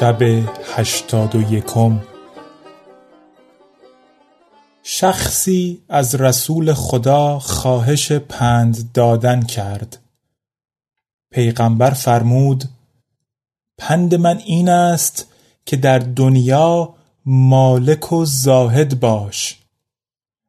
شب 0.00 0.22
هشتاد 0.76 1.34
و 1.34 1.52
یکم. 1.52 2.00
شخصی 4.82 5.82
از 5.88 6.14
رسول 6.14 6.72
خدا 6.72 7.38
خواهش 7.38 8.12
پند 8.12 8.92
دادن 8.92 9.42
کرد. 9.42 9.98
پیغمبر 11.32 11.90
فرمود 11.90 12.64
پند 13.78 14.14
من 14.14 14.38
این 14.38 14.68
است 14.68 15.26
که 15.66 15.76
در 15.76 15.98
دنیا 15.98 16.94
مالک 17.26 18.12
و 18.12 18.24
زاهد 18.24 19.00
باش 19.00 19.58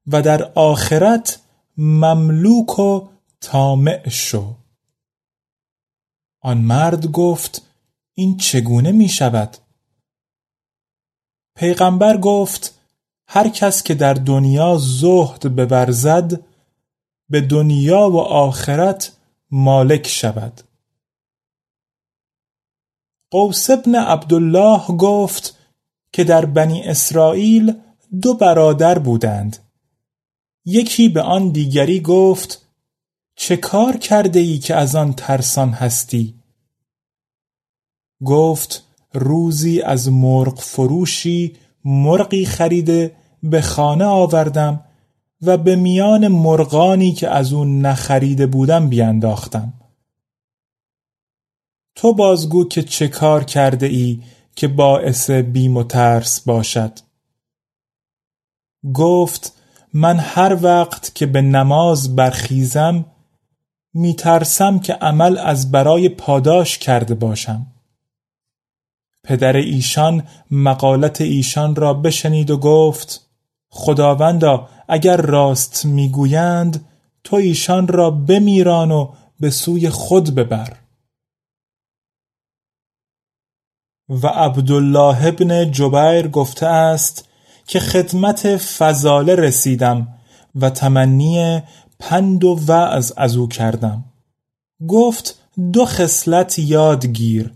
و 0.07 0.21
در 0.21 0.51
آخرت 0.55 1.39
مملوک 1.77 2.79
و 2.79 3.07
طامع 3.41 4.09
شو. 4.09 4.55
آن 6.41 6.57
مرد 6.57 7.07
گفت 7.07 7.70
این 8.21 8.37
چگونه 8.37 8.91
می 8.91 9.09
شود؟ 9.09 9.57
پیغمبر 11.55 12.17
گفت 12.17 12.79
هر 13.27 13.49
کس 13.49 13.83
که 13.83 13.93
در 13.93 14.13
دنیا 14.13 14.77
زهد 14.77 15.55
بورزد 15.55 16.43
به 17.29 17.41
دنیا 17.41 18.09
و 18.09 18.17
آخرت 18.17 19.17
مالک 19.51 20.07
شود. 20.07 20.61
قوس 23.31 23.69
ابن 23.69 23.95
عبدالله 23.95 24.87
گفت 24.87 25.57
که 26.13 26.23
در 26.23 26.45
بنی 26.45 26.83
اسرائیل 26.83 27.73
دو 28.21 28.33
برادر 28.33 28.99
بودند. 28.99 29.57
یکی 30.65 31.09
به 31.09 31.21
آن 31.21 31.49
دیگری 31.49 31.99
گفت 31.99 32.67
چه 33.35 33.57
کار 33.57 33.97
کرده 33.97 34.39
ای 34.39 34.59
که 34.59 34.75
از 34.75 34.95
آن 34.95 35.13
ترسان 35.13 35.69
هستی؟ 35.69 36.40
گفت 38.25 38.83
روزی 39.13 39.81
از 39.81 40.11
مرغ 40.11 40.59
فروشی 40.59 41.55
مرغی 41.85 42.45
خریده 42.45 43.15
به 43.43 43.61
خانه 43.61 44.05
آوردم 44.05 44.83
و 45.41 45.57
به 45.57 45.75
میان 45.75 46.27
مرغانی 46.27 47.11
که 47.11 47.29
از 47.29 47.53
اون 47.53 47.85
نخریده 47.85 48.47
بودم 48.47 48.89
بیانداختم 48.89 49.73
تو 51.95 52.13
بازگو 52.13 52.67
که 52.67 52.83
چه 52.83 53.07
کار 53.07 53.43
کرده 53.43 53.85
ای 53.85 54.19
که 54.55 54.67
باعث 54.67 55.29
بیم 55.29 55.77
و 55.77 55.83
ترس 55.83 56.41
باشد؟ 56.41 56.99
گفت 58.93 59.57
من 59.93 60.19
هر 60.19 60.57
وقت 60.61 61.15
که 61.15 61.25
به 61.25 61.41
نماز 61.41 62.15
برخیزم 62.15 63.05
میترسم 63.93 64.79
که 64.79 64.93
عمل 64.93 65.37
از 65.37 65.71
برای 65.71 66.09
پاداش 66.09 66.77
کرده 66.77 67.15
باشم. 67.15 67.67
پدر 69.23 69.55
ایشان 69.55 70.27
مقالت 70.51 71.21
ایشان 71.21 71.75
را 71.75 71.93
بشنید 71.93 72.51
و 72.51 72.57
گفت 72.57 73.29
خداوندا 73.69 74.69
اگر 74.87 75.17
راست 75.17 75.85
می‌گویند 75.85 76.85
تو 77.23 77.35
ایشان 77.35 77.87
را 77.87 78.11
بمیران 78.11 78.91
و 78.91 79.13
به 79.39 79.49
سوی 79.49 79.89
خود 79.89 80.35
ببر. 80.35 80.77
و 84.09 84.27
عبدالله 84.27 85.27
ابن 85.27 85.71
جبیر 85.71 86.27
گفته 86.27 86.65
است 86.65 87.29
که 87.67 87.79
خدمت 87.79 88.57
فضاله 88.57 89.35
رسیدم 89.35 90.07
و 90.55 90.69
تمنی 90.69 91.61
پند 91.99 92.43
و 92.43 92.59
وعظ 92.67 93.11
از 93.17 93.35
او 93.35 93.47
کردم. 93.47 94.05
گفت 94.87 95.39
دو 95.73 95.85
خصلت 95.85 96.59
یاد 96.59 97.05
گیر 97.05 97.53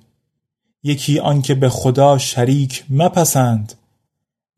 یکی 0.86 1.20
آنکه 1.20 1.56
به 1.56 1.70
خدا 1.70 2.18
شریک 2.18 2.86
مپسند 2.90 3.74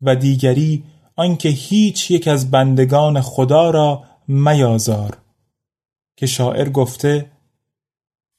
و 0.02 0.16
دیگری 0.16 0.84
آنکه 1.16 1.48
هیچ 1.48 2.10
یک 2.10 2.28
از 2.28 2.50
بندگان 2.50 3.20
خدا 3.20 3.70
را 3.70 4.04
میازار. 4.28 5.18
که 6.16 6.26
شاعر 6.26 6.68
گفته 6.68 7.30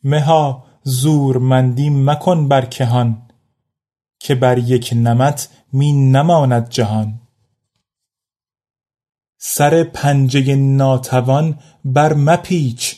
مها 0.04 0.66
زورمندی 0.84 1.90
مکن 1.90 2.48
بر 2.48 2.66
کهان 2.66 3.22
که 4.20 4.36
بر 4.36 4.58
یک 4.58 4.94
نمت 4.96 5.50
می 5.74 5.94
نماند 5.94 6.70
جهان. 6.70 7.22
سر 9.38 9.84
پنجه 9.84 10.56
ناتوان 10.56 11.60
بر 11.86 12.14
مپیچ 12.14 12.96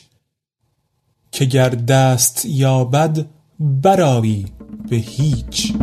که 1.32 1.46
گر 1.46 1.70
دست 1.70 2.46
یابد 2.46 3.26
برآیی. 3.60 4.46
به 4.92 4.98
هیچ. 4.98 5.74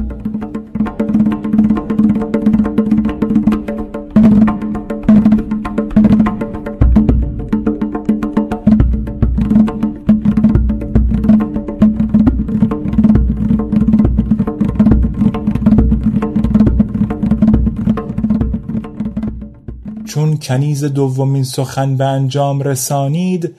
چون 20.05 20.37
کنیز 20.37 20.85
دومین 20.85 21.45
سخن 21.45 21.97
به 21.97 22.05
انجام 22.05 22.61
رسانید 22.63 23.55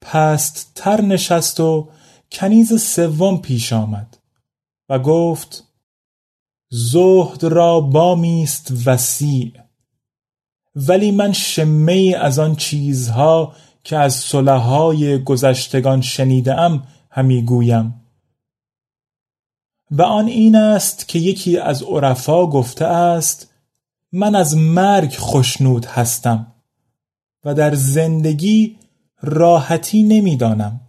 پست 0.00 0.70
تر 0.74 1.00
نشست 1.00 1.60
و 1.60 1.88
کنیز 2.32 2.82
سوم 2.82 3.38
پیش 3.38 3.72
آمد. 3.72 4.13
و 4.88 4.98
گفت 4.98 5.64
زهد 6.70 7.44
را 7.44 7.80
بامیست 7.80 8.72
وسیع 8.86 9.52
ولی 10.76 11.10
من 11.10 11.32
شمه 11.32 12.16
از 12.20 12.38
آن 12.38 12.56
چیزها 12.56 13.54
که 13.84 13.96
از 13.96 14.14
صلحای 14.14 15.22
گذشتگان 15.22 16.00
شنیدم 16.00 16.86
همی 17.10 17.42
گویم. 17.42 18.00
و 19.90 20.02
آن 20.02 20.26
این 20.26 20.56
است 20.56 21.08
که 21.08 21.18
یکی 21.18 21.58
از 21.58 21.82
عرفا 21.82 22.46
گفته 22.46 22.84
است 22.84 23.50
من 24.12 24.34
از 24.34 24.56
مرگ 24.56 25.14
خشنود 25.18 25.84
هستم 25.84 26.52
و 27.44 27.54
در 27.54 27.74
زندگی 27.74 28.78
راحتی 29.22 30.02
نمی‌دانم. 30.02 30.80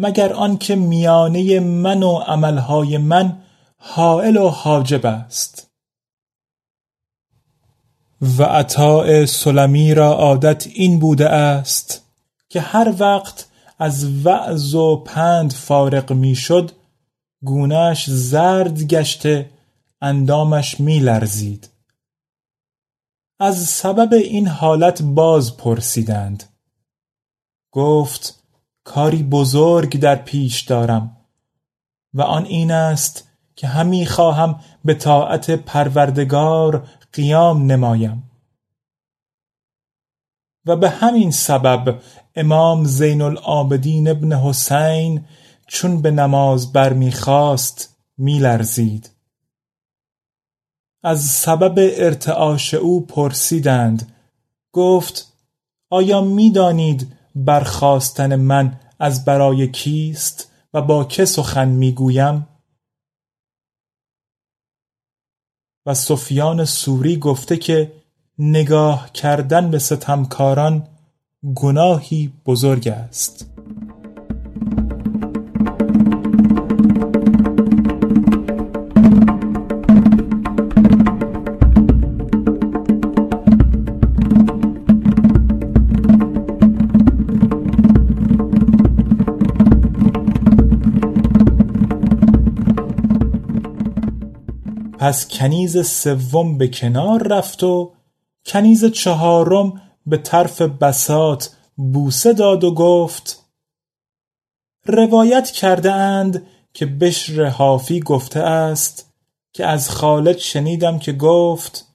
مگر 0.00 0.32
آنکه 0.32 0.76
میانه 0.76 1.60
من 1.60 2.02
و 2.02 2.12
عملهای 2.16 2.98
من 2.98 3.42
حائل 3.76 4.36
و 4.36 4.48
حاجب 4.48 5.06
است 5.06 5.70
و 8.38 8.42
عطاء 8.42 9.26
سلمی 9.26 9.94
را 9.94 10.12
عادت 10.12 10.66
این 10.66 10.98
بوده 10.98 11.28
است 11.28 12.04
که 12.48 12.60
هر 12.60 12.94
وقت 12.98 13.48
از 13.78 14.26
وعظ 14.26 14.74
و 14.74 14.96
پند 14.96 15.52
فارغ 15.52 16.12
می‌شد 16.12 16.72
گونهش 17.44 18.10
زرد 18.10 18.82
گشته 18.82 19.50
اندامش 20.00 20.80
می 20.80 20.98
لرزید. 20.98 21.68
از 23.40 23.64
سبب 23.64 24.12
این 24.14 24.48
حالت 24.48 25.02
باز 25.02 25.56
پرسیدند 25.56 26.44
گفت 27.72 28.37
کاری 28.88 29.22
بزرگ 29.22 30.00
در 30.00 30.16
پیش 30.16 30.60
دارم 30.60 31.16
و 32.14 32.22
آن 32.22 32.44
این 32.44 32.70
است 32.70 33.28
که 33.56 33.66
همی 33.66 34.06
خواهم 34.06 34.60
به 34.84 34.94
طاعت 34.94 35.50
پروردگار 35.50 36.88
قیام 37.12 37.72
نمایم. 37.72 38.30
و 40.66 40.76
به 40.76 40.90
همین 40.90 41.30
سبب 41.30 42.00
امام 42.36 42.84
زین 42.84 43.22
العابدین 43.22 44.08
ابن 44.08 44.32
حسین 44.32 45.24
چون 45.66 46.02
به 46.02 46.10
نماز 46.10 46.72
برمیخواست 46.72 47.96
میلرزید. 48.18 49.10
از 51.02 51.20
سبب 51.24 51.74
ارتعاش 51.78 52.74
او 52.74 53.06
پرسیدند 53.06 54.14
گفت 54.72 55.32
آیا 55.90 56.20
می‌دانید 56.20 57.17
برخواستن 57.38 58.36
من 58.36 58.80
از 58.98 59.24
برای 59.24 59.68
کیست 59.68 60.52
و 60.74 60.82
با 60.82 61.04
که 61.04 61.24
سخن 61.24 61.68
می‌گویم؟ 61.68 62.46
و 65.86 65.94
سفیان 65.94 66.64
سوری 66.64 67.16
گفته 67.16 67.56
که 67.56 67.92
نگاه 68.38 69.12
کردن 69.12 69.70
به 69.70 69.78
ستمکاران 69.78 70.88
گناهی 71.54 72.32
بزرگ 72.46 72.88
است. 72.88 73.57
پس 94.98 95.28
کنیز 95.28 95.86
سوم 95.86 96.58
به 96.58 96.68
کنار 96.68 97.28
رفت 97.28 97.62
و 97.62 97.92
کنیز 98.46 98.84
چهارم 98.84 99.82
به 100.06 100.16
طرف 100.16 100.62
بسات 100.62 101.56
بوسه 101.76 102.32
داد 102.32 102.64
و 102.64 102.74
گفت 102.74 103.44
روایت 104.86 105.50
کرده 105.50 105.92
اند 105.92 106.46
که 106.72 106.86
بشر 106.86 107.44
حافی 107.44 108.00
گفته 108.00 108.40
است 108.40 109.14
که 109.52 109.66
از 109.66 109.90
خالد 109.90 110.38
شنیدم 110.38 110.98
که 110.98 111.12
گفت 111.12 111.94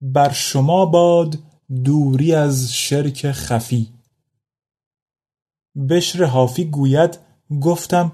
بر 0.00 0.32
شما 0.32 0.86
باد 0.86 1.38
دوری 1.84 2.34
از 2.34 2.72
شرک 2.72 3.32
خفی. 3.32 3.88
بشر 5.88 6.24
حافی 6.24 6.64
گوید 6.64 7.18
گفتم 7.60 8.12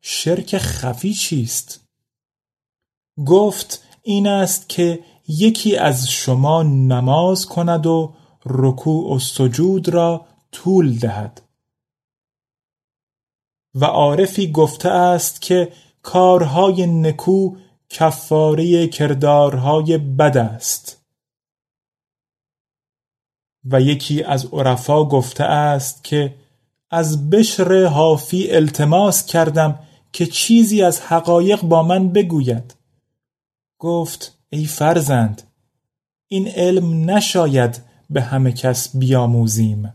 شرک 0.00 0.58
خفی 0.58 1.14
چیست؟ 1.14 1.89
گفت 3.26 3.84
این 4.02 4.26
است 4.26 4.68
که 4.68 5.04
یکی 5.28 5.76
از 5.76 6.10
شما 6.10 6.62
نماز 6.62 7.46
کند 7.46 7.86
و 7.86 8.14
رکوع 8.46 9.14
و 9.14 9.18
سجود 9.18 9.88
را 9.88 10.26
طول 10.52 10.98
دهد. 10.98 11.42
و 13.74 13.84
عارفی 13.84 14.52
گفته 14.52 14.88
است 14.88 15.42
که 15.42 15.72
کارهای 16.02 16.86
نکو 16.86 17.56
کفاره 17.88 18.88
کردارهای 18.88 19.98
بد 19.98 20.36
است. 20.36 21.06
و 23.64 23.80
یکی 23.80 24.22
از 24.22 24.46
عرفا 24.46 25.04
گفته 25.04 25.44
است 25.44 26.04
که 26.04 26.34
از 26.90 27.30
بشر 27.30 27.84
حافی 27.84 28.50
التماس 28.50 29.26
کردم 29.26 29.78
که 30.12 30.26
چیزی 30.26 30.82
از 30.82 31.00
حقایق 31.00 31.62
با 31.62 31.82
من 31.82 32.08
بگوید. 32.08 32.79
گفت 33.80 34.38
ای 34.50 34.64
فرزند 34.64 35.42
این 36.26 36.48
علم 36.48 37.10
نشاید 37.10 37.82
به 38.10 38.22
همه 38.22 38.52
کس 38.52 38.96
بیاموزیم 38.96 39.92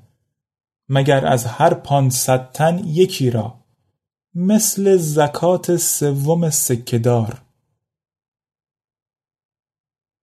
مگر 0.90 1.28
از 1.28 1.46
هر 1.46 1.74
پانصد 1.74 2.52
تن 2.52 2.82
یکی 2.86 3.30
را 3.30 3.60
مثل 4.34 4.98
زکات 4.98 5.76
سوم 5.78 6.50
سکهدار. 6.50 7.42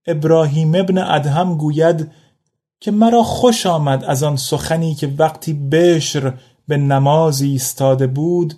ابراهیم 0.07 0.75
ابن 0.75 0.97
ادهم 0.97 1.57
گوید 1.57 2.11
که 2.79 2.91
مرا 2.91 3.23
خوش 3.23 3.65
آمد 3.65 4.03
از 4.03 4.23
آن 4.23 4.35
سخنی 4.35 4.95
که 4.95 5.07
وقتی 5.07 5.53
بشر 5.53 6.39
به 6.67 6.77
نماز 6.77 7.41
ایستاده 7.41 8.07
بود 8.07 8.53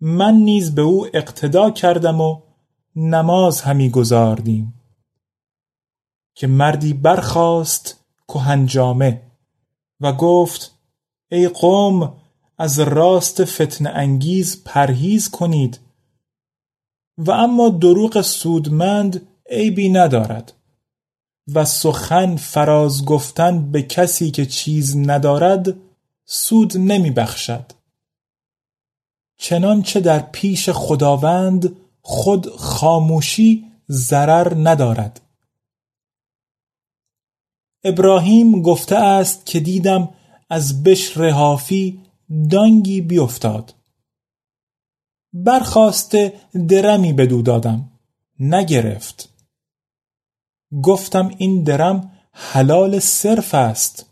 من 0.00 0.34
نیز 0.34 0.74
به 0.74 0.82
او 0.82 1.06
اقتدا 1.14 1.70
کردم 1.70 2.20
و 2.20 2.51
نماز 2.96 3.60
همی 3.60 3.90
گزاردیم 3.90 4.74
که 6.34 6.46
مردی 6.46 6.92
برخاست 6.92 8.04
کهنجامه 8.28 9.22
و 10.00 10.12
گفت 10.12 10.78
ای 11.30 11.48
قوم 11.48 12.16
از 12.58 12.80
راست 12.80 13.44
فتن 13.44 13.86
انگیز 13.86 14.64
پرهیز 14.64 15.30
کنید 15.30 15.80
و 17.18 17.30
اما 17.30 17.68
دروغ 17.68 18.20
سودمند 18.20 19.28
عیبی 19.50 19.88
ندارد 19.88 20.52
و 21.54 21.64
سخن 21.64 22.36
فراز 22.36 23.04
گفتن 23.04 23.70
به 23.70 23.82
کسی 23.82 24.30
که 24.30 24.46
چیز 24.46 24.96
ندارد 24.96 25.74
سود 26.24 26.76
نمی 26.76 27.10
بخشد. 27.10 27.72
چنانچه 29.36 30.00
در 30.00 30.18
پیش 30.18 30.70
خداوند 30.70 31.76
خود 32.02 32.56
خاموشی 32.56 33.72
ضرر 33.90 34.52
ندارد. 34.56 35.20
ابراهیم 37.84 38.62
گفته 38.62 38.96
است 38.96 39.46
که 39.46 39.60
دیدم 39.60 40.14
از 40.50 40.82
بشر 40.82 41.30
حافی 41.30 42.00
دانگی 42.50 43.00
بیفتاد. 43.00 43.74
برخواسته 45.32 46.40
درمی 46.68 47.12
بدو 47.12 47.42
دادم 47.42 47.90
نگرفت. 48.38 49.28
گفتم 50.82 51.34
این 51.38 51.62
درم 51.62 52.12
حلال 52.32 52.98
صرف 52.98 53.54
است. 53.54 54.06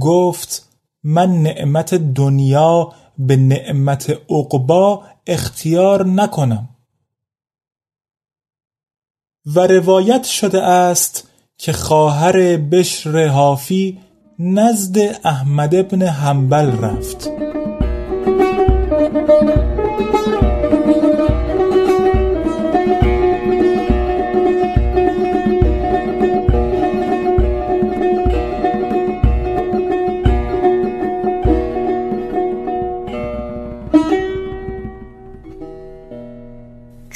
گفت 0.00 0.68
من 1.02 1.42
نعمت 1.42 1.94
دنیا 1.94 2.94
به 3.26 3.36
نعمت 3.36 4.10
عقبا 4.30 5.02
اختیار 5.26 6.06
نکنم. 6.06 6.68
و 9.46 9.60
روایت 9.60 10.24
شده 10.24 10.62
است 10.62 11.28
که 11.58 11.72
خواهر 11.72 12.56
بشر 12.56 13.26
حافی 13.26 13.98
نزد 14.38 14.98
احمد 15.24 15.74
ابن 15.74 16.02
حنبل 16.02 16.78
رفت. 16.78 17.30